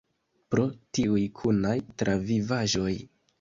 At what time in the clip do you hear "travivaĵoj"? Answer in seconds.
2.05-2.97